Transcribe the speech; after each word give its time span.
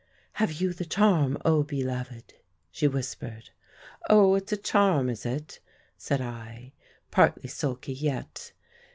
"'Have 0.33 0.53
you 0.53 0.73
the 0.73 0.83
charm, 0.83 1.37
O 1.45 1.61
beloved?' 1.61 2.33
she 2.71 2.87
whispered. 2.87 3.51
"'Oh, 4.09 4.33
it's 4.33 4.51
a 4.51 4.57
charm, 4.57 5.11
is 5.11 5.27
it?' 5.27 5.59
said 5.95 6.21
I, 6.21 6.73
partly 7.11 7.49
sulky 7.49 7.93
yet. 7.93 8.51